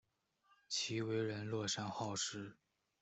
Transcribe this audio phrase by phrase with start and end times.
[0.67, 2.57] 其为人乐善好施。